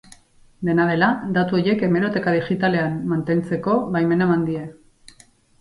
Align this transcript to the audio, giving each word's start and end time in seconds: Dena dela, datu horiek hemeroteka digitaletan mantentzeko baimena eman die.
Dena 0.69 0.87
dela, 0.91 1.09
datu 1.35 1.57
horiek 1.59 1.83
hemeroteka 1.89 2.33
digitaletan 2.37 2.97
mantentzeko 3.13 3.79
baimena 3.97 4.31
eman 4.31 4.49
die. 4.49 4.65